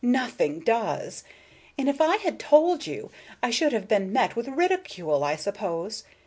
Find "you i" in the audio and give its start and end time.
2.87-3.51